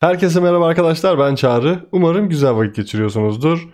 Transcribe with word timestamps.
Herkese 0.00 0.40
merhaba 0.40 0.66
arkadaşlar 0.66 1.18
ben 1.18 1.34
Çağrı. 1.34 1.78
Umarım 1.92 2.28
güzel 2.28 2.56
vakit 2.56 2.76
geçiriyorsunuzdur. 2.76 3.68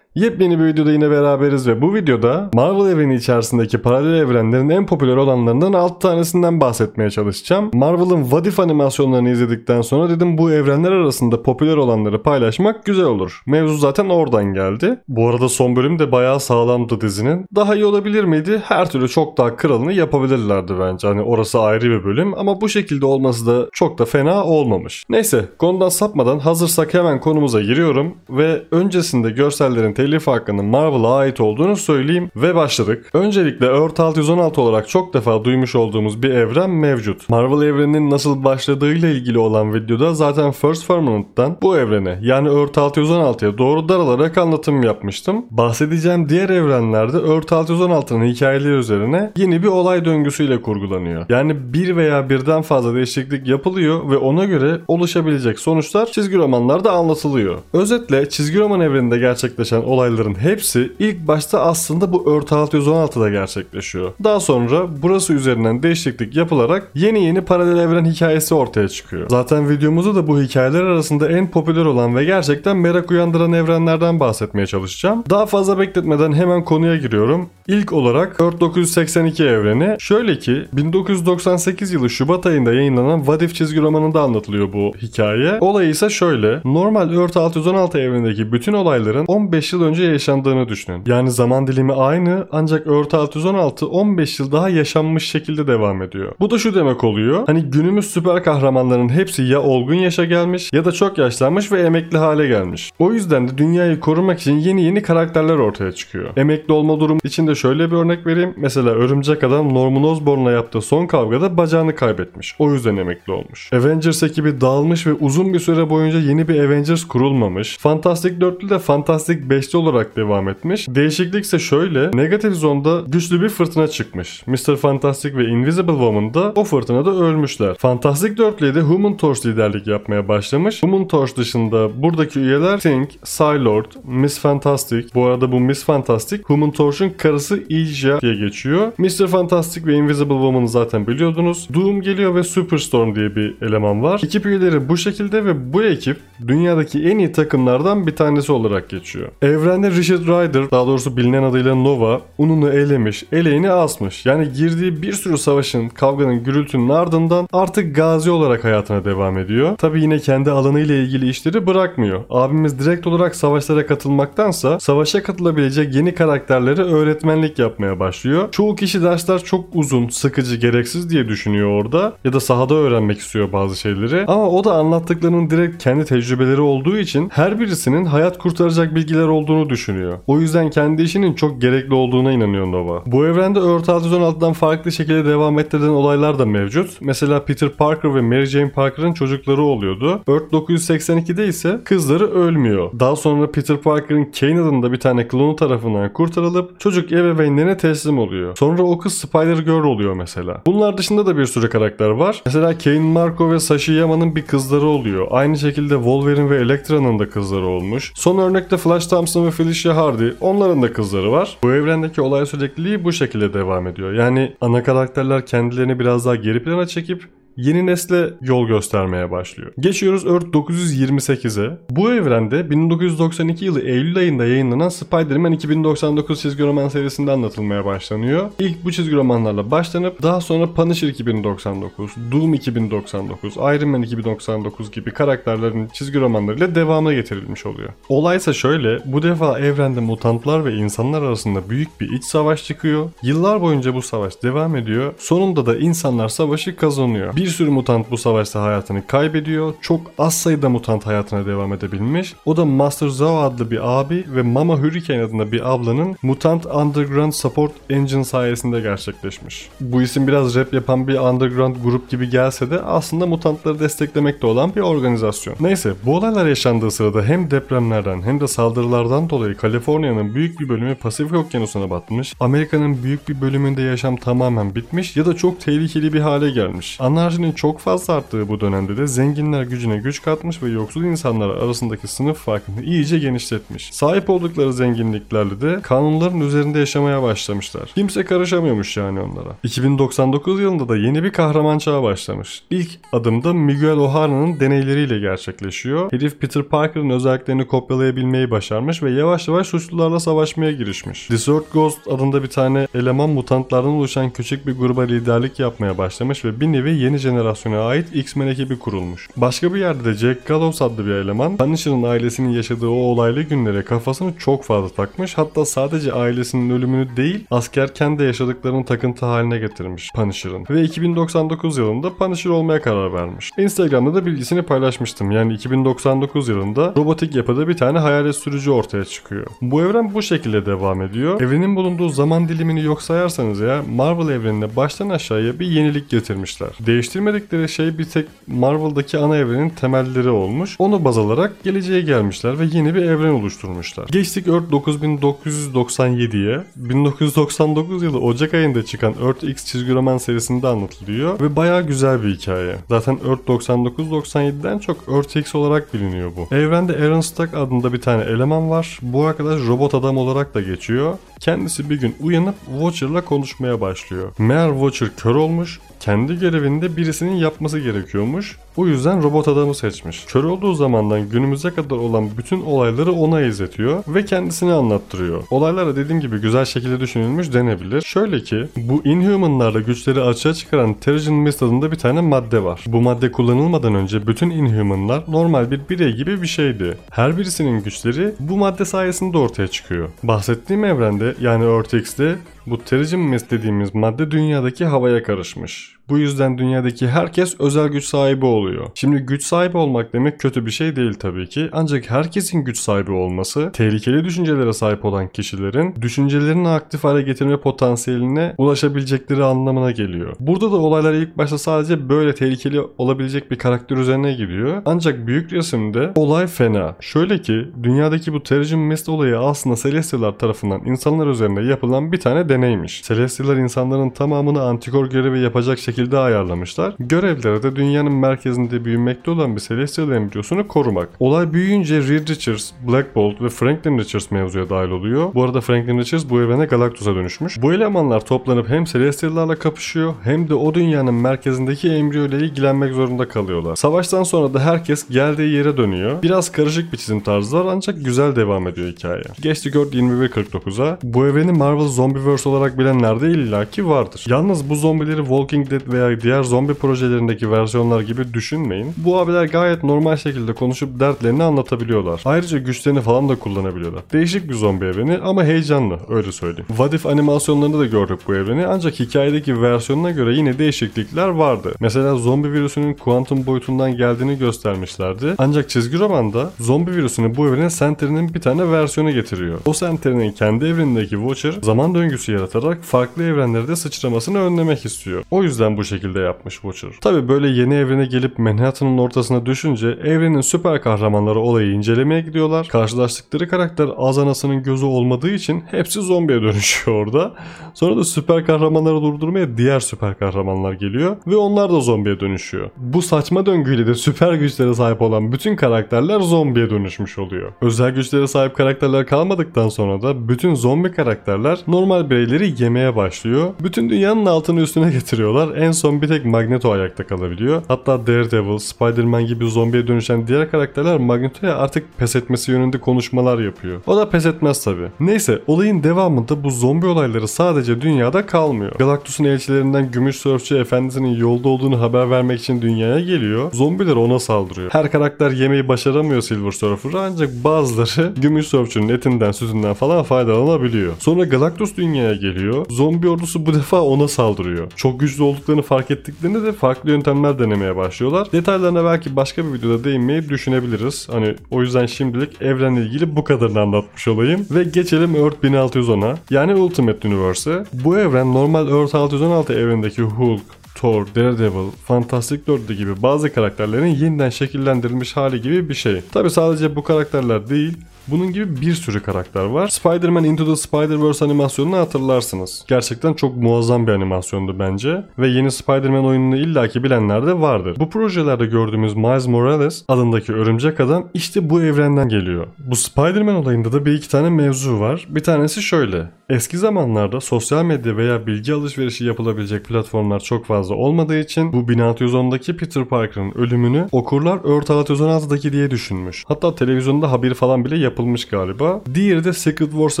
Yepyeni 0.18 0.58
bir 0.58 0.64
videoda 0.64 0.92
yine 0.92 1.10
beraberiz 1.10 1.68
ve 1.68 1.82
bu 1.82 1.94
videoda 1.94 2.50
Marvel 2.54 2.92
evreni 2.92 3.14
içerisindeki 3.14 3.78
paralel 3.78 4.20
evrenlerin 4.20 4.68
en 4.68 4.86
popüler 4.86 5.16
olanlarından 5.16 5.72
6 5.72 5.98
tanesinden 5.98 6.60
bahsetmeye 6.60 7.10
çalışacağım. 7.10 7.70
Marvel'ın 7.74 8.22
What 8.22 8.46
If 8.46 8.60
animasyonlarını 8.60 9.30
izledikten 9.30 9.80
sonra 9.80 10.10
dedim 10.10 10.38
bu 10.38 10.52
evrenler 10.52 10.92
arasında 10.92 11.42
popüler 11.42 11.76
olanları 11.76 12.22
paylaşmak 12.22 12.84
güzel 12.84 13.04
olur. 13.04 13.42
Mevzu 13.46 13.76
zaten 13.76 14.08
oradan 14.08 14.54
geldi. 14.54 15.02
Bu 15.08 15.28
arada 15.28 15.48
son 15.48 15.76
bölüm 15.76 15.98
de 15.98 16.12
bayağı 16.12 16.40
sağlamdı 16.40 17.00
dizinin. 17.00 17.46
Daha 17.54 17.74
iyi 17.74 17.84
olabilir 17.84 18.24
miydi? 18.24 18.62
Her 18.64 18.90
türlü 18.90 19.08
çok 19.08 19.38
daha 19.38 19.56
kralını 19.56 19.92
yapabilirlerdi 19.92 20.72
bence. 20.80 21.08
Hani 21.08 21.22
orası 21.22 21.60
ayrı 21.60 21.90
bir 21.90 22.04
bölüm 22.04 22.38
ama 22.38 22.60
bu 22.60 22.68
şekilde 22.68 23.06
olması 23.06 23.46
da 23.46 23.68
çok 23.72 23.98
da 23.98 24.04
fena 24.04 24.44
olmamış. 24.44 25.04
Neyse 25.08 25.44
konudan 25.58 25.88
sapmadan 25.88 26.38
hazırsak 26.38 26.94
hemen 26.94 27.20
konumuza 27.20 27.60
giriyorum 27.62 28.14
ve 28.30 28.62
öncesinde 28.70 29.30
görsellerin 29.30 29.92
telif 30.08 30.26
hakkının 30.26 30.64
Marvel'a 30.64 31.16
ait 31.16 31.40
olduğunu 31.40 31.76
söyleyeyim 31.76 32.30
ve 32.36 32.54
başladık. 32.54 33.10
Öncelikle 33.12 33.66
Earth 33.66 34.00
616 34.00 34.60
olarak 34.60 34.88
çok 34.88 35.14
defa 35.14 35.44
duymuş 35.44 35.74
olduğumuz 35.74 36.22
bir 36.22 36.30
evren 36.30 36.70
mevcut. 36.70 37.28
Marvel 37.28 37.66
evreninin 37.66 38.10
nasıl 38.10 38.44
başladığıyla 38.44 39.08
ilgili 39.08 39.38
olan 39.38 39.74
videoda 39.74 40.14
zaten 40.14 40.50
First 40.50 40.88
Permanent'tan 40.88 41.56
bu 41.62 41.76
evrene 41.76 42.18
yani 42.22 42.48
Earth 42.48 42.78
616'ya 42.78 43.58
doğru 43.58 43.88
daralarak 43.88 44.38
anlatım 44.38 44.82
yapmıştım. 44.82 45.44
Bahsedeceğim 45.50 46.28
diğer 46.28 46.48
evrenlerde 46.48 47.16
Earth 47.16 47.52
616'nın 47.52 48.24
hikayeleri 48.24 48.74
üzerine 48.74 49.32
yeni 49.36 49.62
bir 49.62 49.68
olay 49.68 50.04
döngüsüyle 50.04 50.62
kurgulanıyor. 50.62 51.26
Yani 51.28 51.72
bir 51.72 51.96
veya 51.96 52.30
birden 52.30 52.62
fazla 52.62 52.94
değişiklik 52.94 53.48
yapılıyor 53.48 54.10
ve 54.10 54.16
ona 54.16 54.44
göre 54.44 54.80
oluşabilecek 54.88 55.58
sonuçlar 55.58 56.06
çizgi 56.06 56.36
romanlarda 56.36 56.92
anlatılıyor. 56.92 57.58
Özetle 57.72 58.28
çizgi 58.28 58.58
roman 58.58 58.80
evreninde 58.80 59.18
gerçekleşen 59.18 59.82
olayların 59.88 60.34
hepsi 60.34 60.92
ilk 60.98 61.28
başta 61.28 61.60
aslında 61.60 62.12
bu 62.12 62.32
Earth 62.32 62.52
616'da 62.52 63.28
gerçekleşiyor. 63.28 64.12
Daha 64.24 64.40
sonra 64.40 64.86
burası 65.02 65.32
üzerinden 65.32 65.82
değişiklik 65.82 66.36
yapılarak 66.36 66.90
yeni 66.94 67.24
yeni 67.24 67.40
paralel 67.40 67.78
evren 67.78 68.04
hikayesi 68.04 68.54
ortaya 68.54 68.88
çıkıyor. 68.88 69.28
Zaten 69.30 69.70
videomuzda 69.70 70.14
da 70.14 70.26
bu 70.26 70.40
hikayeler 70.40 70.82
arasında 70.82 71.28
en 71.28 71.50
popüler 71.50 71.84
olan 71.84 72.16
ve 72.16 72.24
gerçekten 72.24 72.76
merak 72.76 73.10
uyandıran 73.10 73.52
evrenlerden 73.52 74.20
bahsetmeye 74.20 74.66
çalışacağım. 74.66 75.24
Daha 75.30 75.46
fazla 75.46 75.78
bekletmeden 75.78 76.32
hemen 76.32 76.64
konuya 76.64 76.96
giriyorum. 76.96 77.48
İlk 77.68 77.92
olarak 77.92 78.40
Earth 78.40 78.60
982 78.60 79.44
evreni. 79.44 79.96
Şöyle 79.98 80.38
ki 80.38 80.64
1998 80.72 81.92
yılı 81.92 82.10
Şubat 82.10 82.46
ayında 82.46 82.72
yayınlanan 82.74 83.18
What 83.18 83.42
If 83.42 83.54
çizgi 83.54 83.80
romanında 83.80 84.22
anlatılıyor 84.22 84.72
bu 84.72 84.92
hikaye. 85.02 85.58
Olay 85.60 85.90
ise 85.90 86.10
şöyle. 86.10 86.60
Normal 86.64 87.14
Earth 87.14 87.36
616 87.36 87.98
evrenindeki 87.98 88.52
bütün 88.52 88.72
olayların 88.72 89.24
15 89.26 89.72
yıl 89.72 89.77
önce 89.82 90.02
yaşandığını 90.04 90.68
düşünün. 90.68 91.02
Yani 91.06 91.30
zaman 91.30 91.66
dilimi 91.66 91.92
aynı 91.92 92.48
ancak 92.52 92.86
Earth 92.86 93.14
616 93.14 93.86
15 93.86 94.40
yıl 94.40 94.52
daha 94.52 94.68
yaşanmış 94.68 95.30
şekilde 95.30 95.66
devam 95.66 96.02
ediyor. 96.02 96.32
Bu 96.40 96.50
da 96.50 96.58
şu 96.58 96.74
demek 96.74 97.04
oluyor. 97.04 97.42
Hani 97.46 97.62
günümüz 97.62 98.10
süper 98.10 98.44
kahramanların 98.44 99.08
hepsi 99.08 99.42
ya 99.42 99.62
olgun 99.62 99.94
yaşa 99.94 100.24
gelmiş 100.24 100.70
ya 100.72 100.84
da 100.84 100.92
çok 100.92 101.18
yaşlanmış 101.18 101.72
ve 101.72 101.80
emekli 101.80 102.18
hale 102.18 102.46
gelmiş. 102.46 102.92
O 102.98 103.12
yüzden 103.12 103.48
de 103.48 103.58
dünyayı 103.58 104.00
korumak 104.00 104.40
için 104.40 104.58
yeni 104.58 104.82
yeni 104.82 105.02
karakterler 105.02 105.56
ortaya 105.56 105.92
çıkıyor. 105.92 106.36
Emekli 106.36 106.72
olma 106.72 107.00
durumu 107.00 107.20
için 107.24 107.46
de 107.46 107.54
şöyle 107.54 107.90
bir 107.90 107.96
örnek 107.96 108.26
vereyim. 108.26 108.54
Mesela 108.56 108.90
Örümcek 108.90 109.44
Adam 109.44 109.74
Norman 109.74 110.04
Osborn'la 110.04 110.50
yaptığı 110.50 110.82
son 110.82 111.06
kavgada 111.06 111.56
bacağını 111.56 111.94
kaybetmiş. 111.94 112.54
O 112.58 112.72
yüzden 112.72 112.96
emekli 112.96 113.32
olmuş. 113.32 113.72
Avengers 113.72 114.22
ekibi 114.22 114.60
dağılmış 114.60 115.06
ve 115.06 115.12
uzun 115.12 115.54
bir 115.54 115.58
süre 115.58 115.90
boyunca 115.90 116.18
yeni 116.18 116.48
bir 116.48 116.60
Avengers 116.60 117.04
kurulmamış. 117.04 117.78
Fantastic 117.78 118.30
4'lü 118.30 118.70
de 118.70 118.78
Fantastic 118.78 119.50
5'li 119.68 119.78
olarak 119.78 120.16
devam 120.16 120.48
etmiş. 120.48 120.88
Değişiklik 120.88 121.44
ise 121.44 121.58
şöyle. 121.58 122.10
Negatif 122.16 122.54
zonda 122.54 123.02
güçlü 123.08 123.42
bir 123.42 123.48
fırtına 123.48 123.88
çıkmış. 123.88 124.46
Mr. 124.46 124.76
Fantastic 124.76 125.36
ve 125.36 125.44
Invisible 125.44 125.92
Woman 125.92 126.34
da 126.34 126.52
o 126.56 126.64
fırtınada 126.64 127.10
ölmüşler. 127.10 127.74
Fantastic 127.78 128.28
4'lüye 128.28 128.74
de 128.74 128.80
Human 128.80 129.16
Torch 129.16 129.46
liderlik 129.46 129.86
yapmaya 129.86 130.28
başlamış. 130.28 130.82
Human 130.82 131.08
Torch 131.08 131.36
dışında 131.36 132.02
buradaki 132.02 132.40
üyeler 132.40 132.80
Think, 132.80 133.08
Psylord, 133.22 133.92
Miss 134.04 134.38
Fantastic. 134.38 135.04
Bu 135.14 135.24
arada 135.24 135.52
bu 135.52 135.60
Miss 135.60 135.84
Fantastic 135.84 136.42
Human 136.46 136.70
Torch'un 136.70 137.10
karısı 137.10 137.62
Ija 137.68 138.20
diye 138.20 138.34
geçiyor. 138.34 138.92
Mr. 138.98 139.26
Fantastic 139.26 139.86
ve 139.86 139.94
Invisible 139.94 140.34
Woman'ı 140.34 140.68
zaten 140.68 141.06
biliyordunuz. 141.06 141.68
Doom 141.74 142.00
geliyor 142.00 142.34
ve 142.34 142.42
Superstorm 142.42 143.14
diye 143.14 143.36
bir 143.36 143.62
eleman 143.62 144.02
var. 144.02 144.20
Ekip 144.24 144.46
üyeleri 144.46 144.88
bu 144.88 144.96
şekilde 144.96 145.44
ve 145.44 145.72
bu 145.72 145.82
ekip 145.82 146.16
dünyadaki 146.46 147.08
en 147.08 147.18
iyi 147.18 147.32
takımlardan 147.32 148.06
bir 148.06 148.16
tanesi 148.16 148.52
olarak 148.52 148.88
geçiyor. 148.88 149.28
Evrende 149.58 149.90
Richard 149.90 150.20
Rider, 150.20 150.70
daha 150.70 150.86
doğrusu 150.86 151.16
bilinen 151.16 151.42
adıyla 151.42 151.74
Nova, 151.74 152.20
Ununu 152.38 152.70
elemiş, 152.70 153.24
eleğini 153.32 153.70
asmış. 153.70 154.26
Yani 154.26 154.52
girdiği 154.52 155.02
bir 155.02 155.12
sürü 155.12 155.38
savaşın, 155.38 155.88
kavganın, 155.88 156.44
gürültünün 156.44 156.88
ardından 156.88 157.48
artık 157.52 157.96
gazi 157.96 158.30
olarak 158.30 158.64
hayatına 158.64 159.04
devam 159.04 159.38
ediyor. 159.38 159.76
Tabi 159.76 160.02
yine 160.02 160.18
kendi 160.18 160.50
alanıyla 160.50 160.94
ilgili 160.94 161.28
işleri 161.28 161.66
bırakmıyor. 161.66 162.20
Abimiz 162.30 162.78
direkt 162.78 163.06
olarak 163.06 163.36
savaşlara 163.36 163.86
katılmaktansa 163.86 164.80
savaşa 164.80 165.22
katılabilecek 165.22 165.94
yeni 165.94 166.14
karakterlere 166.14 166.82
öğretmenlik 166.82 167.58
yapmaya 167.58 168.00
başlıyor. 168.00 168.48
Çoğu 168.52 168.76
kişi 168.76 169.02
dersler 169.02 169.44
çok 169.44 169.64
uzun, 169.74 170.08
sıkıcı, 170.08 170.56
gereksiz 170.56 171.10
diye 171.10 171.28
düşünüyor 171.28 171.68
orada 171.70 172.12
ya 172.24 172.32
da 172.32 172.40
sahada 172.40 172.74
öğrenmek 172.74 173.18
istiyor 173.18 173.52
bazı 173.52 173.76
şeyleri. 173.76 174.24
Ama 174.26 174.48
o 174.48 174.64
da 174.64 174.72
anlattıklarının 174.72 175.50
direkt 175.50 175.82
kendi 175.84 176.04
tecrübeleri 176.04 176.60
olduğu 176.60 176.98
için 176.98 177.28
her 177.32 177.60
birisinin 177.60 178.04
hayat 178.04 178.38
kurtaracak 178.38 178.94
bilgiler 178.94 179.28
olduğunu 179.48 179.70
düşünüyor. 179.70 180.18
O 180.26 180.40
yüzden 180.40 180.70
kendi 180.70 181.02
işinin 181.02 181.34
çok 181.34 181.60
gerekli 181.60 181.94
olduğuna 181.94 182.32
inanıyor 182.32 182.72
Nova. 182.72 183.02
Bu 183.06 183.26
evrende 183.26 183.58
Earth 183.58 183.88
616'dan 183.88 184.52
farklı 184.52 184.92
şekilde 184.92 185.24
devam 185.24 185.58
ettiren 185.58 185.88
olaylar 185.88 186.38
da 186.38 186.46
mevcut. 186.46 186.90
Mesela 187.00 187.44
Peter 187.44 187.68
Parker 187.68 188.14
ve 188.14 188.20
Mary 188.20 188.44
Jane 188.44 188.70
Parker'ın 188.70 189.12
çocukları 189.12 189.62
oluyordu. 189.62 190.22
Earth 190.28 190.52
982'de 190.52 191.46
ise 191.46 191.80
kızları 191.84 192.30
ölmüyor. 192.30 192.90
Daha 193.00 193.16
sonra 193.16 193.50
Peter 193.50 193.76
Parker'ın 193.76 194.24
Kane 194.40 194.60
adında 194.60 194.92
bir 194.92 195.00
tane 195.00 195.28
klonu 195.28 195.56
tarafından 195.56 196.12
kurtarılıp 196.12 196.80
çocuk 196.80 197.12
ebeveynlerine 197.12 197.76
teslim 197.76 198.18
oluyor. 198.18 198.56
Sonra 198.56 198.82
o 198.82 198.98
kız 198.98 199.14
Spider 199.14 199.58
Girl 199.58 199.84
oluyor 199.84 200.14
mesela. 200.14 200.62
Bunlar 200.66 200.98
dışında 200.98 201.26
da 201.26 201.36
bir 201.36 201.44
sürü 201.44 201.70
karakter 201.70 202.10
var. 202.10 202.42
Mesela 202.46 202.78
Kane 202.78 203.00
Marco 203.00 203.52
ve 203.52 203.60
Sashi 203.60 203.92
Yama'nın 203.92 204.36
bir 204.36 204.42
kızları 204.42 204.86
oluyor. 204.86 205.26
Aynı 205.30 205.58
şekilde 205.58 205.94
Wolverine 205.94 206.50
ve 206.50 206.56
Elektra'nın 206.56 207.18
da 207.18 207.28
kızları 207.28 207.66
olmuş. 207.66 208.12
Son 208.14 208.38
örnekte 208.38 208.76
Flash 208.76 209.06
Thompson 209.06 209.37
ve 209.46 209.50
Felicia 209.50 209.96
Hardy. 209.96 210.28
Onların 210.40 210.82
da 210.82 210.92
kızları 210.92 211.32
var. 211.32 211.58
Bu 211.62 211.72
evrendeki 211.72 212.20
olay 212.20 212.46
sürekliliği 212.46 213.04
bu 213.04 213.12
şekilde 213.12 213.54
devam 213.54 213.86
ediyor. 213.86 214.12
Yani 214.12 214.52
ana 214.60 214.82
karakterler 214.82 215.46
kendilerini 215.46 215.98
biraz 215.98 216.26
daha 216.26 216.36
geri 216.36 216.64
plana 216.64 216.86
çekip 216.86 217.28
yeni 217.58 217.86
nesle 217.86 218.30
yol 218.40 218.66
göstermeye 218.66 219.30
başlıyor. 219.30 219.72
Geçiyoruz 219.80 220.26
Earth 220.26 220.46
928'e. 220.46 221.78
Bu 221.90 222.12
evrende 222.12 222.70
1992 222.70 223.64
yılı 223.64 223.80
Eylül 223.80 224.16
ayında 224.18 224.46
yayınlanan 224.46 224.88
Spider-Man 224.88 225.52
2099 225.52 226.42
çizgi 226.42 226.62
roman 226.62 226.88
serisinde 226.88 227.32
anlatılmaya 227.32 227.84
başlanıyor. 227.84 228.50
İlk 228.58 228.84
bu 228.84 228.92
çizgi 228.92 229.16
romanlarla 229.16 229.70
başlanıp 229.70 230.22
daha 230.22 230.40
sonra 230.40 230.72
Punisher 230.72 231.08
2099, 231.08 232.14
Doom 232.32 232.54
2099, 232.54 233.56
Iron 233.56 233.88
Man 233.88 234.02
2099 234.02 234.90
gibi 234.90 235.10
karakterlerin 235.10 235.88
çizgi 235.92 236.20
romanlarıyla 236.20 236.74
devamına 236.74 237.14
getirilmiş 237.14 237.66
oluyor. 237.66 237.88
Olay 238.08 238.36
ise 238.36 238.52
şöyle, 238.52 238.98
bu 239.04 239.22
defa 239.22 239.58
evrende 239.58 240.00
mutantlar 240.00 240.64
ve 240.64 240.74
insanlar 240.74 241.22
arasında 241.22 241.70
büyük 241.70 242.00
bir 242.00 242.12
iç 242.12 242.24
savaş 242.24 242.64
çıkıyor. 242.64 243.10
Yıllar 243.22 243.60
boyunca 243.60 243.94
bu 243.94 244.02
savaş 244.02 244.42
devam 244.42 244.76
ediyor. 244.76 245.14
Sonunda 245.18 245.66
da 245.66 245.76
insanlar 245.76 246.28
savaşı 246.28 246.76
kazanıyor. 246.76 247.36
Bir 247.36 247.47
sürü 247.48 247.70
mutant 247.70 248.10
bu 248.10 248.18
savaşta 248.18 248.62
hayatını 248.62 249.06
kaybediyor. 249.06 249.74
Çok 249.80 250.00
az 250.18 250.34
sayıda 250.34 250.68
mutant 250.68 251.06
hayatına 251.06 251.46
devam 251.46 251.72
edebilmiş. 251.72 252.34
O 252.44 252.56
da 252.56 252.64
Master 252.64 253.08
Zao 253.08 253.38
adlı 253.38 253.70
bir 253.70 254.00
abi 254.00 254.24
ve 254.34 254.42
Mama 254.42 254.76
Hurricane 254.76 255.22
adında 255.22 255.52
bir 255.52 255.74
ablanın 255.74 256.16
Mutant 256.22 256.66
Underground 256.66 257.32
Support 257.32 257.72
Engine 257.90 258.24
sayesinde 258.24 258.80
gerçekleşmiş. 258.80 259.68
Bu 259.80 260.02
isim 260.02 260.26
biraz 260.26 260.54
rap 260.54 260.72
yapan 260.72 261.08
bir 261.08 261.18
underground 261.18 261.76
grup 261.84 262.10
gibi 262.10 262.30
gelse 262.30 262.70
de 262.70 262.80
aslında 262.80 263.26
mutantları 263.26 263.80
desteklemekte 263.80 264.46
olan 264.46 264.74
bir 264.74 264.80
organizasyon. 264.80 265.56
Neyse 265.60 265.94
bu 266.06 266.16
olaylar 266.16 266.46
yaşandığı 266.46 266.90
sırada 266.90 267.22
hem 267.22 267.50
depremlerden 267.50 268.22
hem 268.22 268.40
de 268.40 268.48
saldırılardan 268.48 269.30
dolayı 269.30 269.56
Kaliforniya'nın 269.56 270.34
büyük 270.34 270.60
bir 270.60 270.68
bölümü 270.68 270.94
Pasifik 270.94 271.34
Okyanusu'na 271.34 271.90
batmış. 271.90 272.34
Amerika'nın 272.40 273.02
büyük 273.02 273.28
bir 273.28 273.40
bölümünde 273.40 273.82
yaşam 273.82 274.16
tamamen 274.16 274.74
bitmiş 274.74 275.16
ya 275.16 275.26
da 275.26 275.36
çok 275.36 275.60
tehlikeli 275.60 276.12
bir 276.12 276.20
hale 276.20 276.50
gelmiş. 276.50 277.00
Anarşi 277.00 277.37
teknolojinin 277.38 277.52
çok 277.52 277.78
fazla 277.78 278.14
arttığı 278.14 278.48
bu 278.48 278.60
dönemde 278.60 278.96
de 278.96 279.06
zenginler 279.06 279.62
gücüne 279.62 279.96
güç 279.96 280.22
katmış 280.22 280.62
ve 280.62 280.68
yoksul 280.68 281.04
insanlar 281.04 281.48
arasındaki 281.48 282.08
sınıf 282.08 282.38
farkını 282.38 282.82
iyice 282.82 283.18
genişletmiş. 283.18 283.90
Sahip 283.92 284.30
oldukları 284.30 284.72
zenginliklerle 284.72 285.60
de 285.60 285.80
kanunların 285.82 286.40
üzerinde 286.40 286.78
yaşamaya 286.78 287.22
başlamışlar. 287.22 287.90
Kimse 287.94 288.24
karışamıyormuş 288.24 288.96
yani 288.96 289.20
onlara. 289.20 289.56
2099 289.62 290.60
yılında 290.60 290.88
da 290.88 290.96
yeni 290.96 291.22
bir 291.22 291.32
kahraman 291.32 291.78
çağı 291.78 292.02
başlamış. 292.02 292.62
İlk 292.70 292.90
adımda 293.12 293.52
Miguel 293.52 293.96
O'Hara'nın 293.96 294.60
deneyleriyle 294.60 295.18
gerçekleşiyor. 295.18 296.12
Herif 296.12 296.40
Peter 296.40 296.62
Parker'ın 296.62 297.10
özelliklerini 297.10 297.66
kopyalayabilmeyi 297.66 298.50
başarmış 298.50 299.02
ve 299.02 299.10
yavaş 299.10 299.48
yavaş 299.48 299.66
suçlularla 299.66 300.20
savaşmaya 300.20 300.72
girişmiş. 300.72 301.30
Desert 301.30 301.72
Ghost 301.72 302.08
adında 302.08 302.42
bir 302.42 302.48
tane 302.48 302.86
eleman 302.94 303.30
mutantlardan 303.30 303.90
oluşan 303.90 304.30
küçük 304.30 304.66
bir 304.66 304.72
gruba 304.72 305.02
liderlik 305.02 305.58
yapmaya 305.58 305.98
başlamış 305.98 306.44
ve 306.44 306.60
bir 306.60 306.66
nevi 306.66 306.98
yeni 306.98 307.17
jenerasyona 307.18 307.80
ait 307.80 308.06
X-Men 308.14 308.46
ekibi 308.46 308.78
kurulmuş. 308.78 309.28
Başka 309.36 309.74
bir 309.74 309.80
yerde 309.80 310.04
de 310.04 310.14
Jack 310.14 310.46
Gallows 310.46 310.82
adlı 310.82 311.06
bir 311.06 311.10
eleman 311.10 311.56
Punisher'ın 311.56 312.02
ailesinin 312.02 312.48
yaşadığı 312.48 312.88
o 312.88 312.92
olaylı 312.92 313.42
günlere 313.42 313.82
kafasını 313.82 314.32
çok 314.38 314.64
fazla 314.64 314.88
takmış. 314.88 315.38
Hatta 315.38 315.64
sadece 315.64 316.12
ailesinin 316.12 316.70
ölümünü 316.70 317.16
değil 317.16 317.44
askerken 317.50 318.18
de 318.18 318.24
yaşadıklarını 318.24 318.84
takıntı 318.84 319.26
haline 319.26 319.58
getirmiş 319.58 320.10
Punisher'ın. 320.14 320.66
Ve 320.70 320.82
2099 320.82 321.78
yılında 321.78 322.14
Punisher 322.14 322.50
olmaya 322.50 322.82
karar 322.82 323.12
vermiş. 323.12 323.50
Instagram'da 323.58 324.14
da 324.14 324.26
bilgisini 324.26 324.62
paylaşmıştım. 324.62 325.30
Yani 325.30 325.54
2099 325.54 326.48
yılında 326.48 326.92
robotik 326.96 327.34
yapıda 327.34 327.68
bir 327.68 327.76
tane 327.76 327.98
hayalet 327.98 328.36
sürücü 328.36 328.70
ortaya 328.70 329.04
çıkıyor. 329.04 329.46
Bu 329.62 329.82
evren 329.82 330.14
bu 330.14 330.22
şekilde 330.22 330.66
devam 330.66 331.02
ediyor. 331.02 331.40
Evrenin 331.40 331.76
bulunduğu 331.76 332.08
zaman 332.08 332.48
dilimini 332.48 332.82
yok 332.82 333.02
sayarsanız 333.02 333.60
ya 333.60 333.82
Marvel 333.96 334.28
evrenine 334.34 334.76
baştan 334.76 335.08
aşağıya 335.08 335.58
bir 335.58 335.66
yenilik 335.66 336.08
getirmişler. 336.08 336.68
Değiştirmedikleri 337.08 337.68
şey 337.68 337.98
bir 337.98 338.04
tek 338.04 338.26
Marvel'daki 338.46 339.18
ana 339.18 339.36
evrenin 339.36 339.70
temelleri 339.70 340.28
olmuş. 340.28 340.76
Onu 340.78 341.04
baz 341.04 341.18
alarak 341.18 341.64
geleceğe 341.64 342.00
gelmişler 342.00 342.58
ve 342.58 342.64
yeni 342.72 342.94
bir 342.94 343.02
evren 343.02 343.32
oluşturmuşlar. 343.32 344.08
Geçtik 344.08 344.48
Earth 344.48 344.70
9997'ye. 344.72 346.64
1999 346.76 348.02
yılı 348.02 348.20
Ocak 348.20 348.54
ayında 348.54 348.84
çıkan 348.84 349.14
Earth 349.22 349.44
X 349.44 349.64
çizgi 349.64 349.94
roman 349.94 350.18
serisinde 350.18 350.68
anlatılıyor 350.68 351.40
ve 351.40 351.56
bayağı 351.56 351.86
güzel 351.86 352.22
bir 352.22 352.34
hikaye. 352.34 352.76
Zaten 352.88 353.18
Earth 353.28 353.48
9997'den 353.48 354.78
çok 354.78 354.96
Earth 355.08 355.36
X 355.36 355.54
olarak 355.54 355.94
biliniyor 355.94 356.30
bu. 356.36 356.54
Evrende 356.54 356.92
Aaron 356.92 357.20
Stark 357.20 357.54
adında 357.54 357.92
bir 357.92 358.00
tane 358.00 358.22
eleman 358.22 358.70
var. 358.70 358.98
Bu 359.02 359.26
arkadaş 359.26 359.60
robot 359.66 359.94
adam 359.94 360.16
olarak 360.18 360.54
da 360.54 360.60
geçiyor. 360.60 361.18
Kendisi 361.40 361.90
bir 361.90 362.00
gün 362.00 362.14
uyanıp 362.20 362.54
Watcher'la 362.66 363.24
konuşmaya 363.24 363.80
başlıyor. 363.80 364.32
Meğer 364.38 364.70
Watcher 364.70 365.08
kör 365.16 365.34
olmuş, 365.34 365.80
kendi 366.00 366.38
görevinde 366.38 366.96
birisinin 366.98 367.36
yapması 367.36 367.78
gerekiyormuş. 367.78 368.56
O 368.76 368.86
yüzden 368.86 369.22
robot 369.22 369.48
adamı 369.48 369.74
seçmiş. 369.74 370.24
Kör 370.24 370.44
olduğu 370.44 370.74
zamandan 370.74 371.28
günümüze 371.28 371.70
kadar 371.70 371.96
olan 371.96 372.28
bütün 372.38 372.60
olayları 372.60 373.12
ona 373.12 373.40
izletiyor 373.40 374.04
ve 374.08 374.24
kendisini 374.24 374.72
anlattırıyor. 374.72 375.42
Olaylara 375.50 375.96
dediğim 375.96 376.20
gibi 376.20 376.38
güzel 376.38 376.64
şekilde 376.64 377.00
düşünülmüş 377.00 377.52
denebilir. 377.52 378.00
Şöyle 378.00 378.40
ki 378.40 378.66
bu 378.76 379.02
Inhuman'larda 379.04 379.80
güçleri 379.80 380.20
açığa 380.20 380.54
çıkaran 380.54 380.94
Terrigen 380.94 381.34
Mist 381.34 381.62
adında 381.62 381.92
bir 381.92 381.96
tane 381.98 382.20
madde 382.20 382.64
var. 382.64 382.84
Bu 382.86 383.00
madde 383.00 383.32
kullanılmadan 383.32 383.94
önce 383.94 384.26
bütün 384.26 384.50
Inhuman'lar 384.50 385.24
normal 385.28 385.70
bir 385.70 385.80
birey 385.90 386.12
gibi 386.12 386.42
bir 386.42 386.46
şeydi. 386.46 386.96
Her 387.10 387.38
birisinin 387.38 387.82
güçleri 387.82 388.34
bu 388.40 388.56
madde 388.56 388.84
sayesinde 388.84 389.38
ortaya 389.38 389.68
çıkıyor. 389.68 390.08
Bahsettiğim 390.22 390.84
evrende 390.84 391.34
yani 391.40 391.64
Earth 391.64 391.94
X'te 391.94 392.36
bu 392.66 392.84
Terrigen 392.84 393.20
Mist 393.20 393.50
dediğimiz 393.50 393.94
madde 393.94 394.30
dünyadaki 394.30 394.84
havaya 394.84 395.22
karışmış. 395.22 395.97
Bu 396.08 396.18
yüzden 396.18 396.58
dünyadaki 396.58 397.08
herkes 397.08 397.60
özel 397.60 397.88
güç 397.88 398.04
sahibi 398.04 398.46
oluyor. 398.46 398.86
Şimdi 398.94 399.16
güç 399.16 399.42
sahibi 399.42 399.76
olmak 399.76 400.12
demek 400.12 400.40
kötü 400.40 400.66
bir 400.66 400.70
şey 400.70 400.96
değil 400.96 401.14
tabii 401.14 401.48
ki. 401.48 401.68
Ancak 401.72 402.10
herkesin 402.10 402.64
güç 402.64 402.78
sahibi 402.78 403.12
olması 403.12 403.72
tehlikeli 403.72 404.24
düşüncelere 404.24 404.72
sahip 404.72 405.04
olan 405.04 405.28
kişilerin 405.28 405.94
düşüncelerini 406.02 406.68
aktif 406.68 407.04
hale 407.04 407.22
getirme 407.22 407.60
potansiyeline 407.60 408.54
ulaşabilecekleri 408.58 409.44
anlamına 409.44 409.90
geliyor. 409.90 410.36
Burada 410.40 410.72
da 410.72 410.76
olaylar 410.76 411.12
ilk 411.14 411.38
başta 411.38 411.58
sadece 411.58 412.08
böyle 412.08 412.34
tehlikeli 412.34 412.80
olabilecek 412.98 413.50
bir 413.50 413.58
karakter 413.58 413.96
üzerine 413.96 414.32
gidiyor. 414.32 414.82
Ancak 414.84 415.26
büyük 415.26 415.52
resimde 415.52 416.12
olay 416.14 416.46
fena. 416.46 416.96
Şöyle 417.00 417.42
ki 417.42 417.68
dünyadaki 417.82 418.32
bu 418.32 418.42
Terrigen 418.42 418.78
Mist 418.78 419.08
olayı 419.08 419.38
aslında 419.38 419.76
Celestial'lar 419.76 420.38
tarafından 420.38 420.80
insanlar 420.86 421.26
üzerinde 421.26 421.62
yapılan 421.62 422.12
bir 422.12 422.20
tane 422.20 422.48
deneymiş. 422.48 423.02
Celestial'lar 423.02 423.56
insanların 423.56 424.10
tamamını 424.10 424.62
antikor 424.62 425.10
görevi 425.10 425.40
yapacak 425.40 425.78
şekilde 425.78 425.97
ayarlamışlar. 426.06 426.94
Görevleri 427.00 427.62
de 427.62 427.76
dünyanın 427.76 428.12
merkezinde 428.12 428.84
büyümekte 428.84 429.30
olan 429.30 429.56
bir 429.56 429.60
Celestial 429.60 430.12
embriyosunu 430.12 430.68
korumak. 430.68 431.08
Olay 431.20 431.52
büyüyünce 431.52 432.00
Reed 432.08 432.28
Richards, 432.28 432.70
Black 432.88 433.16
Bolt 433.16 433.40
ve 433.40 433.48
Franklin 433.48 433.98
Richards 433.98 434.30
mevzuya 434.30 434.70
dahil 434.70 434.90
oluyor. 434.90 435.34
Bu 435.34 435.44
arada 435.44 435.60
Franklin 435.60 435.98
Richards 435.98 436.24
bu 436.30 436.40
evrene 436.40 436.64
Galactus'a 436.64 437.14
dönüşmüş. 437.14 437.62
Bu 437.62 437.72
elemanlar 437.72 438.20
toplanıp 438.20 438.68
hem 438.68 438.84
Celestial'larla 438.84 439.56
kapışıyor 439.56 440.14
hem 440.24 440.48
de 440.48 440.54
o 440.54 440.74
dünyanın 440.74 441.14
merkezindeki 441.14 441.88
embriyo 441.88 442.26
ile 442.26 442.36
ilgilenmek 442.36 442.94
zorunda 442.94 443.28
kalıyorlar. 443.28 443.76
Savaştan 443.76 444.22
sonra 444.22 444.54
da 444.54 444.60
herkes 444.60 445.08
geldiği 445.08 445.54
yere 445.54 445.76
dönüyor. 445.76 446.22
Biraz 446.22 446.52
karışık 446.52 446.92
bir 446.92 446.98
çizim 446.98 447.20
tarzı 447.20 447.58
var 447.58 447.72
ancak 447.74 448.04
güzel 448.04 448.36
devam 448.36 448.68
ediyor 448.68 448.88
hikaye. 448.88 449.22
Geçti 449.40 449.70
gör 449.70 449.86
21.49'a. 449.86 450.98
Bu 451.02 451.26
evreni 451.26 451.52
Marvel 451.52 451.88
Zombieverse 451.88 452.48
olarak 452.48 452.78
bilenler 452.78 453.20
de 453.20 453.30
illaki 453.30 453.88
vardır. 453.88 454.24
Yalnız 454.28 454.70
bu 454.70 454.74
zombileri 454.74 455.18
Walking 455.18 455.70
Dead 455.70 455.87
veya 455.88 456.20
diğer 456.20 456.42
zombi 456.42 456.74
projelerindeki 456.74 457.50
versiyonlar 457.50 458.00
gibi 458.00 458.34
düşünmeyin. 458.34 458.94
Bu 458.96 459.18
abiler 459.18 459.44
gayet 459.44 459.84
normal 459.84 460.16
şekilde 460.16 460.52
konuşup 460.52 461.00
dertlerini 461.00 461.42
anlatabiliyorlar. 461.42 462.20
Ayrıca 462.24 462.58
güçlerini 462.58 463.00
falan 463.00 463.28
da 463.28 463.38
kullanabiliyorlar. 463.38 464.02
Değişik 464.12 464.48
bir 464.48 464.54
zombi 464.54 464.84
evreni 464.84 465.18
ama 465.18 465.44
heyecanlı 465.44 465.98
öyle 466.08 466.32
söyleyeyim. 466.32 466.66
What 466.68 466.94
If 466.94 467.06
animasyonlarında 467.06 467.78
da 467.78 467.86
gördük 467.86 468.20
bu 468.28 468.34
evreni 468.34 468.66
ancak 468.66 469.00
hikayedeki 469.00 469.62
versiyonuna 469.62 470.10
göre 470.10 470.34
yine 470.34 470.58
değişiklikler 470.58 471.28
vardı. 471.28 471.74
Mesela 471.80 472.14
zombi 472.14 472.52
virüsünün 472.52 472.94
kuantum 472.94 473.46
boyutundan 473.46 473.96
geldiğini 473.96 474.38
göstermişlerdi. 474.38 475.34
Ancak 475.38 475.70
çizgi 475.70 475.98
romanda 475.98 476.52
zombi 476.60 476.90
virüsünü 476.90 477.36
bu 477.36 477.48
evrene 477.48 477.70
Sentry'nin 477.70 478.34
bir 478.34 478.40
tane 478.40 478.70
versiyonu 478.70 479.10
getiriyor. 479.10 479.58
O 479.66 479.72
Sentry'nin 479.72 480.32
kendi 480.32 480.64
evrenindeki 480.64 481.10
Watcher 481.10 481.54
zaman 481.62 481.94
döngüsü 481.94 482.32
yaratarak 482.32 482.84
farklı 482.84 483.24
evrenlerde 483.24 483.76
sıçramasını 483.76 484.38
önlemek 484.38 484.84
istiyor. 484.84 485.22
O 485.30 485.42
yüzden 485.42 485.76
bu 485.78 485.84
şekilde 485.84 486.20
yapmış 486.20 486.54
Watcher. 486.54 486.90
Tabi 487.00 487.28
böyle 487.28 487.48
yeni 487.48 487.74
evrene 487.74 488.06
gelip 488.06 488.38
Manhattan'ın 488.38 488.98
ortasına 488.98 489.46
düşünce 489.46 489.88
evrenin 489.88 490.40
süper 490.40 490.82
kahramanları 490.82 491.40
olayı 491.40 491.72
incelemeye 491.72 492.20
gidiyorlar. 492.20 492.68
Karşılaştıkları 492.68 493.48
karakter 493.48 493.88
az 493.96 494.18
anasının 494.18 494.62
gözü 494.62 494.86
olmadığı 494.86 495.30
için 495.30 495.62
hepsi 495.70 496.00
zombiye 496.00 496.42
dönüşüyor 496.42 497.06
orada. 497.06 497.34
Sonra 497.74 497.96
da 497.96 498.04
süper 498.04 498.46
kahramanları 498.46 499.02
durdurmaya 499.02 499.56
diğer 499.56 499.80
süper 499.80 500.18
kahramanlar 500.18 500.72
geliyor 500.72 501.16
ve 501.26 501.36
onlar 501.36 501.72
da 501.72 501.80
zombiye 501.80 502.20
dönüşüyor. 502.20 502.70
Bu 502.76 503.02
saçma 503.02 503.46
döngüyle 503.46 503.86
de 503.86 503.94
süper 503.94 504.34
güçlere 504.34 504.74
sahip 504.74 505.02
olan 505.02 505.32
bütün 505.32 505.56
karakterler 505.56 506.20
zombiye 506.20 506.70
dönüşmüş 506.70 507.18
oluyor. 507.18 507.52
Özel 507.60 507.90
güçlere 507.90 508.26
sahip 508.26 508.56
karakterler 508.56 509.06
kalmadıktan 509.06 509.68
sonra 509.68 510.02
da 510.02 510.28
bütün 510.28 510.54
zombi 510.54 510.92
karakterler 510.92 511.58
normal 511.68 512.10
bireyleri 512.10 512.62
yemeye 512.62 512.96
başlıyor. 512.96 513.54
Bütün 513.62 513.90
dünyanın 513.90 514.26
altını 514.26 514.60
üstüne 514.60 514.90
getiriyorlar. 514.90 515.56
En 515.56 515.67
son 515.72 516.02
bir 516.02 516.08
tek 516.08 516.24
Magneto 516.24 516.72
ayakta 516.72 517.06
kalabiliyor. 517.06 517.62
Hatta 517.68 518.06
Daredevil, 518.06 518.58
Spider-Man 518.58 519.26
gibi 519.26 519.50
zombiye 519.50 519.86
dönüşen 519.86 520.26
diğer 520.26 520.50
karakterler 520.50 520.98
Magneto'ya 520.98 521.56
artık 521.56 521.98
pes 521.98 522.16
etmesi 522.16 522.52
yönünde 522.52 522.80
konuşmalar 522.80 523.38
yapıyor. 523.38 523.80
O 523.86 523.96
da 523.96 524.10
pes 524.10 524.26
etmez 524.26 524.64
tabi. 524.64 524.82
Neyse 525.00 525.42
olayın 525.46 525.82
devamında 525.82 526.44
bu 526.44 526.50
zombi 526.50 526.86
olayları 526.86 527.28
sadece 527.28 527.80
dünyada 527.80 528.26
kalmıyor. 528.26 528.72
Galactus'un 528.78 529.24
elçilerinden 529.24 529.90
Gümüş 529.90 530.16
Sörfçü 530.16 530.56
Efendisi'nin 530.56 531.16
yolda 531.16 531.48
olduğunu 531.48 531.80
haber 531.80 532.10
vermek 532.10 532.40
için 532.40 532.62
dünyaya 532.62 533.00
geliyor. 533.00 533.52
Zombiler 533.52 533.96
ona 533.96 534.18
saldırıyor. 534.18 534.70
Her 534.72 534.90
karakter 534.90 535.30
yemeği 535.30 535.68
başaramıyor 535.68 536.20
Silver 536.20 536.50
Surfer'ı 536.50 537.00
ancak 537.00 537.44
bazıları 537.44 538.12
Gümüş 538.20 538.46
Sörfçü'nün 538.46 538.88
etinden 538.88 539.32
sütünden 539.32 539.74
falan 539.74 540.02
faydalanabiliyor. 540.02 540.92
Sonra 540.98 541.24
Galactus 541.24 541.76
dünyaya 541.76 542.14
geliyor. 542.14 542.66
Zombi 542.70 543.08
ordusu 543.08 543.46
bu 543.46 543.54
defa 543.54 543.80
ona 543.82 544.08
saldırıyor. 544.08 544.72
Çok 544.76 545.00
güçlü 545.00 545.22
olduklarını 545.48 545.62
fark 545.62 545.90
ettiklerinde 545.90 546.42
de 546.42 546.52
farklı 546.52 546.90
yöntemler 546.90 547.38
denemeye 547.38 547.76
başlıyorlar. 547.76 548.32
Detaylarına 548.32 548.84
belki 548.84 549.16
başka 549.16 549.44
bir 549.44 549.52
videoda 549.52 549.84
değinmeyi 549.84 550.28
düşünebiliriz. 550.28 551.08
Hani 551.08 551.34
o 551.50 551.62
yüzden 551.62 551.86
şimdilik 551.86 552.42
evrenle 552.42 552.80
ilgili 552.80 553.16
bu 553.16 553.24
kadarını 553.24 553.60
anlatmış 553.60 554.08
olayım. 554.08 554.46
Ve 554.50 554.64
geçelim 554.64 555.16
Earth 555.16 555.44
1610'a. 555.44 556.18
Yani 556.30 556.54
Ultimate 556.54 557.08
Universe'e. 557.08 557.64
Bu 557.72 557.98
evren 557.98 558.34
normal 558.34 558.68
Earth 558.68 558.94
616 558.94 559.52
evrendeki 559.52 560.02
Hulk, 560.02 560.42
Thor, 560.74 561.06
Daredevil, 561.14 561.70
Fantastic 561.84 562.38
Four 562.46 562.58
gibi 562.58 563.02
bazı 563.02 563.34
karakterlerin 563.34 563.86
yeniden 563.86 564.30
şekillendirilmiş 564.30 565.16
hali 565.16 565.42
gibi 565.42 565.68
bir 565.68 565.74
şey. 565.74 566.00
Tabi 566.12 566.30
sadece 566.30 566.76
bu 566.76 566.84
karakterler 566.84 567.48
değil, 567.48 567.76
Bunun 568.10 568.32
gibi 568.32 568.60
bir 568.60 568.74
sürü 568.74 569.02
karakter 569.02 569.44
var. 569.44 569.68
Spider-Man 569.68 570.24
Into 570.24 570.44
the 570.44 570.56
Spider-Verse 570.56 571.24
animasyonunu 571.24 571.76
hatırlarsınız. 571.76 572.64
Gerçekten 572.68 573.14
çok 573.14 573.36
muazzam 573.36 573.86
bir 573.86 573.92
animasyondu 573.92 574.58
bence. 574.58 575.04
Ve 575.18 575.28
yeni 575.28 575.50
Spider-Man 575.50 576.04
oyununu 576.04 576.36
illaki 576.36 576.84
bilenler 576.84 577.26
de 577.26 577.40
vardır. 577.40 577.76
Bu 577.78 577.90
projelerde 577.90 578.46
gördüğümüz 578.46 578.94
Miles 578.94 579.26
Morales 579.26 579.84
adındaki 579.88 580.32
örümcek 580.32 580.80
adam 580.80 581.08
işte 581.14 581.50
bu 581.50 581.62
evrenden 581.62 582.08
geliyor. 582.08 582.46
Bu 582.58 582.76
Spider-Man 582.76 583.34
olayında 583.34 583.72
da 583.72 583.86
bir 583.86 583.92
iki 583.92 584.08
tane 584.08 584.30
mevzu 584.30 584.80
var. 584.80 585.06
Bir 585.08 585.22
tanesi 585.22 585.62
şöyle. 585.62 586.17
Eski 586.30 586.58
zamanlarda 586.58 587.20
sosyal 587.20 587.64
medya 587.64 587.96
veya 587.96 588.26
bilgi 588.26 588.54
alışverişi 588.54 589.04
yapılabilecek 589.04 589.64
platformlar 589.64 590.20
çok 590.20 590.46
fazla 590.46 590.74
olmadığı 590.74 591.20
için 591.20 591.52
bu 591.52 591.56
1610'daki 591.56 592.56
Peter 592.56 592.84
Parker'ın 592.84 593.32
ölümünü 593.32 593.88
okurlar 593.92 594.34
Earth 594.34 594.70
616'daki 594.70 595.52
diye 595.52 595.70
düşünmüş. 595.70 596.24
Hatta 596.26 596.54
televizyonda 596.54 597.12
haber 597.12 597.34
falan 597.34 597.64
bile 597.64 597.78
yapılmış 597.78 598.24
galiba. 598.24 598.80
Diğeri 598.94 599.24
de 599.24 599.32
Secret 599.32 599.70
Wars 599.70 600.00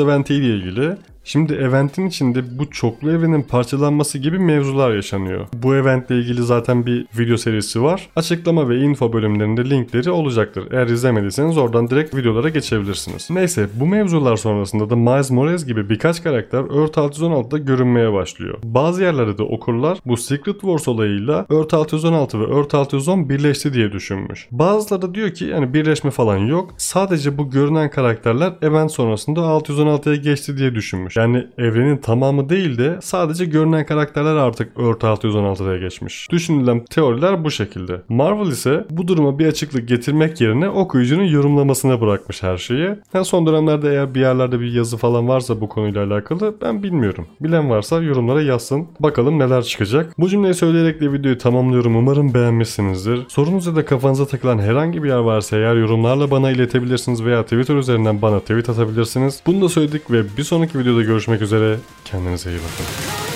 eventi 0.00 0.34
ilgili. 0.34 0.96
Şimdi 1.28 1.54
eventin 1.54 2.06
içinde 2.06 2.58
bu 2.58 2.70
çoklu 2.70 3.10
evrenin 3.10 3.42
parçalanması 3.42 4.18
gibi 4.18 4.38
mevzular 4.38 4.94
yaşanıyor. 4.94 5.46
Bu 5.52 5.74
eventle 5.74 6.18
ilgili 6.18 6.42
zaten 6.42 6.86
bir 6.86 7.06
video 7.18 7.36
serisi 7.36 7.82
var. 7.82 8.08
Açıklama 8.16 8.68
ve 8.68 8.78
info 8.78 9.12
bölümlerinde 9.12 9.70
linkleri 9.70 10.10
olacaktır. 10.10 10.64
Eğer 10.70 10.86
izlemediyseniz 10.86 11.58
oradan 11.58 11.90
direkt 11.90 12.14
videolara 12.14 12.48
geçebilirsiniz. 12.48 13.28
Neyse 13.30 13.68
bu 13.74 13.86
mevzular 13.86 14.36
sonrasında 14.36 14.90
da 14.90 14.96
Miles 14.96 15.30
Morales 15.30 15.66
gibi 15.66 15.90
birkaç 15.90 16.22
karakter 16.22 16.58
Earth 16.58 16.98
616'da 16.98 17.58
görünmeye 17.58 18.12
başlıyor. 18.12 18.58
Bazı 18.64 19.02
yerlerde 19.02 19.38
de 19.38 19.42
okurlar 19.42 19.98
bu 20.06 20.16
Secret 20.16 20.60
Wars 20.60 20.88
olayıyla 20.88 21.46
Earth 21.50 21.74
616 21.74 22.40
ve 22.40 22.56
Earth 22.56 22.74
610 22.74 23.28
birleşti 23.28 23.72
diye 23.72 23.92
düşünmüş. 23.92 24.48
Bazıları 24.50 25.02
da 25.02 25.14
diyor 25.14 25.30
ki 25.30 25.44
yani 25.44 25.74
birleşme 25.74 26.10
falan 26.10 26.38
yok. 26.38 26.74
Sadece 26.78 27.38
bu 27.38 27.50
görünen 27.50 27.90
karakterler 27.90 28.52
event 28.62 28.92
sonrasında 28.92 29.40
616'ya 29.40 30.16
geçti 30.16 30.56
diye 30.56 30.74
düşünmüş. 30.74 31.17
Yani 31.18 31.46
evrenin 31.58 31.96
tamamı 31.96 32.48
değil 32.48 32.78
de 32.78 32.98
sadece 33.02 33.44
görünen 33.44 33.86
karakterler 33.86 34.36
artık 34.36 34.68
Earth 34.80 35.04
616'ya 35.04 35.78
geçmiş. 35.78 36.30
Düşünülen 36.30 36.84
teoriler 36.84 37.44
bu 37.44 37.50
şekilde. 37.50 38.02
Marvel 38.08 38.46
ise 38.46 38.86
bu 38.90 39.08
duruma 39.08 39.38
bir 39.38 39.46
açıklık 39.46 39.88
getirmek 39.88 40.40
yerine 40.40 40.68
okuyucunun 40.68 41.24
yorumlamasına 41.24 42.00
bırakmış 42.00 42.42
her 42.42 42.56
şeyi. 42.56 42.88
Yani 43.14 43.24
son 43.24 43.46
dönemlerde 43.46 43.90
eğer 43.90 44.14
bir 44.14 44.20
yerlerde 44.20 44.60
bir 44.60 44.72
yazı 44.72 44.96
falan 44.96 45.28
varsa 45.28 45.60
bu 45.60 45.68
konuyla 45.68 46.04
alakalı 46.04 46.54
ben 46.62 46.82
bilmiyorum. 46.82 47.26
Bilen 47.40 47.70
varsa 47.70 48.02
yorumlara 48.02 48.42
yazsın. 48.42 48.86
Bakalım 49.00 49.38
neler 49.38 49.62
çıkacak. 49.62 50.14
Bu 50.18 50.28
cümleyi 50.28 50.54
söyleyerek 50.54 51.00
de 51.00 51.12
videoyu 51.12 51.38
tamamlıyorum. 51.38 51.96
Umarım 51.96 52.34
beğenmişsinizdir. 52.34 53.20
Sorunuz 53.28 53.66
ya 53.66 53.76
da 53.76 53.84
kafanıza 53.84 54.26
takılan 54.26 54.58
herhangi 54.58 55.02
bir 55.02 55.08
yer 55.08 55.18
varsa 55.18 55.56
eğer 55.56 55.74
yorumlarla 55.74 56.30
bana 56.30 56.50
iletebilirsiniz 56.50 57.24
veya 57.24 57.42
Twitter 57.42 57.76
üzerinden 57.76 58.22
bana 58.22 58.40
tweet 58.40 58.68
atabilirsiniz. 58.68 59.42
Bunu 59.46 59.62
da 59.62 59.68
söyledik 59.68 60.10
ve 60.10 60.22
bir 60.36 60.42
sonraki 60.42 60.78
videoda 60.78 61.07
görüşmek 61.08 61.42
üzere. 61.42 61.78
Kendinize 62.04 62.50
iyi 62.50 62.58
bakın. 62.58 63.27